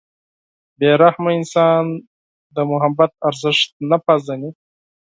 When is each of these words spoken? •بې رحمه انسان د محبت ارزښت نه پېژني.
•بې 0.79 0.91
رحمه 1.03 1.31
انسان 1.39 1.83
د 2.55 2.57
محبت 2.71 3.11
ارزښت 3.29 3.69
نه 3.89 3.97
پېژني. 4.05 4.51